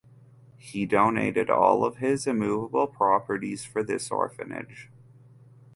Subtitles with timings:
[0.57, 4.89] He donated all of his immovable properties for this orphanage.